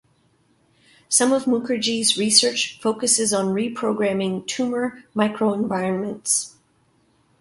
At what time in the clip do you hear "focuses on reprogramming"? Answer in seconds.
2.81-4.47